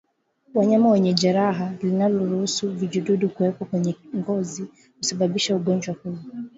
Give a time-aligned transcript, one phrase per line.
[0.53, 6.17] Wanyama wenye jeraha linaloruhusu vijidudu kuwepo kwenye ngozi husababisha ugonjwa huu